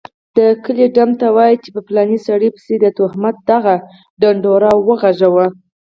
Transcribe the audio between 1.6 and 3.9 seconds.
چي په پلاني سړي پسي دتهمت دغه